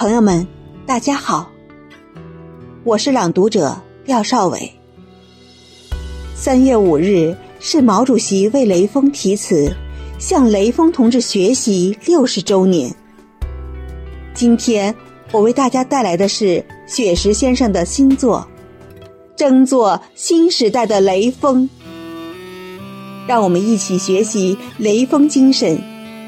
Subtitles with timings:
[0.00, 0.46] 朋友们，
[0.86, 1.46] 大家好，
[2.84, 4.72] 我是朗读者廖少伟。
[6.34, 9.70] 三月五日是毛主席为雷锋题词、
[10.18, 12.90] 向雷锋同志学习六十周年。
[14.32, 14.94] 今天
[15.32, 18.48] 我为大家带来的是雪石先生的新作
[19.36, 21.68] 《争做新时代的雷锋》，
[23.28, 25.78] 让我们一起学习雷锋精神，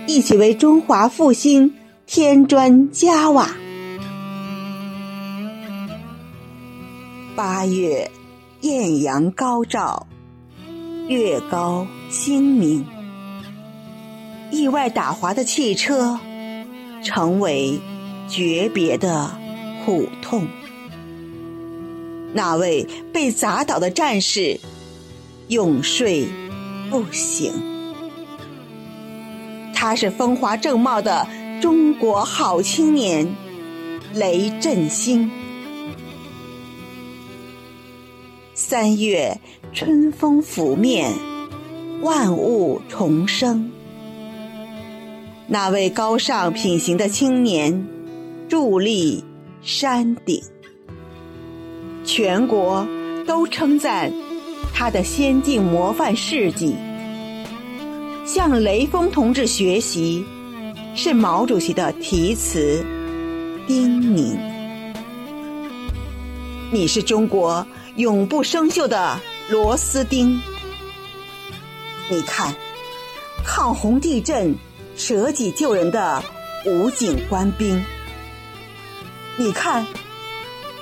[0.06, 1.72] 一起为中华复兴
[2.04, 3.48] 添砖加瓦。
[7.34, 8.10] 八月，
[8.60, 10.06] 艳阳高照，
[11.08, 12.84] 月高星明。
[14.50, 16.20] 意外打滑的汽车，
[17.02, 17.80] 成为
[18.28, 19.30] 诀别的
[19.84, 20.46] 苦痛。
[22.34, 24.60] 那位被砸倒的战士，
[25.48, 26.28] 永睡
[26.90, 27.52] 不醒。
[29.74, 31.26] 他是风华正茂的
[31.62, 33.34] 中国好青年，
[34.12, 35.30] 雷振兴。
[38.64, 39.36] 三月，
[39.72, 41.12] 春风拂面，
[42.00, 43.68] 万物重生。
[45.48, 47.84] 那位高尚品行的青年，
[48.48, 49.24] 伫立
[49.62, 50.40] 山顶，
[52.04, 52.86] 全国
[53.26, 54.12] 都称赞
[54.72, 56.76] 他的先进模范事迹。
[58.24, 60.24] 向雷锋同志学习，
[60.94, 62.82] 是毛主席的题词
[63.66, 64.36] 叮咛。
[66.70, 67.66] 你是中国。
[67.96, 70.40] 永不生锈的螺丝钉。
[72.10, 72.54] 你看，
[73.44, 74.54] 抗洪地震、
[74.96, 76.22] 舍己救人的
[76.64, 77.84] 武警官兵。
[79.36, 79.86] 你看，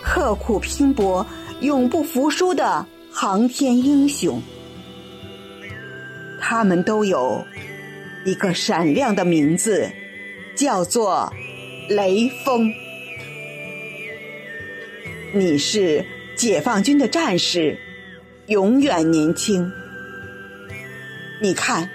[0.02, 1.26] 刻苦拼搏、
[1.60, 4.40] 永不服输的航天英雄。
[6.40, 7.44] 他们都有
[8.24, 9.90] 一个闪亮的名字，
[10.54, 11.32] 叫做
[11.88, 12.72] 雷锋。
[15.34, 16.04] 你是。
[16.40, 17.76] 解放军的战士
[18.46, 19.70] 永远年轻。
[21.38, 21.90] 你看，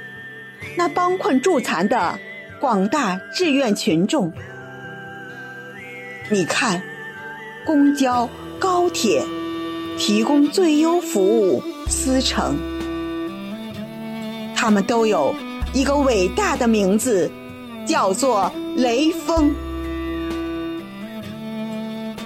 [0.77, 2.19] 那帮困助残的
[2.61, 4.31] 广大志愿群众；
[6.29, 6.79] 你看，
[7.65, 8.29] 公交、
[8.59, 9.25] 高铁
[9.97, 12.55] 提供最优服务司乘，
[14.55, 15.33] 他们都有
[15.73, 17.31] 一个伟大的名字，
[17.83, 19.51] 叫做雷锋。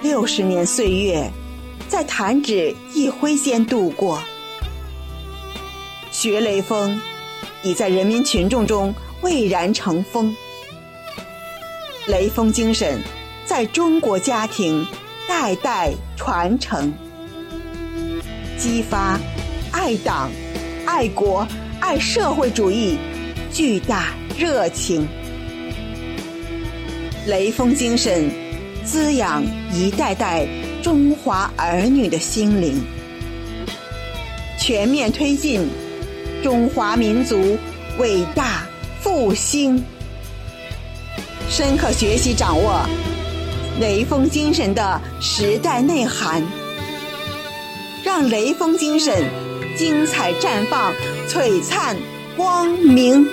[0.02, 1.30] 六十年岁月。
[1.90, 4.22] 在弹指一挥间度过，
[6.12, 7.00] 学雷锋
[7.64, 10.32] 已在人民群众中蔚然成风。
[12.06, 13.02] 雷锋精神
[13.44, 14.86] 在中国家庭
[15.28, 16.92] 代代传承，
[18.56, 19.18] 激发
[19.72, 20.30] 爱党、
[20.86, 21.44] 爱国、
[21.80, 22.96] 爱社会主义
[23.52, 25.08] 巨大热情。
[27.26, 28.30] 雷锋精神
[28.84, 29.42] 滋养
[29.74, 30.46] 一代代。
[30.82, 32.82] 中华儿女的心灵，
[34.58, 35.68] 全面推进
[36.42, 37.58] 中华民族
[37.98, 38.66] 伟大
[39.00, 39.84] 复兴，
[41.50, 42.80] 深刻学习掌握
[43.78, 46.42] 雷锋精神的时代内涵，
[48.02, 49.24] 让雷锋精神
[49.76, 50.94] 精彩绽放、
[51.28, 51.96] 璀璨
[52.36, 53.28] 光明。